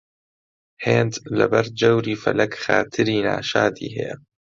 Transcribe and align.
هێند 0.85 1.13
لەبەر 1.37 1.65
جەوری 1.79 2.19
فەلەک 2.23 2.51
خاتری 2.63 3.23
ناشادی 3.27 3.93
هەیە 3.97 4.15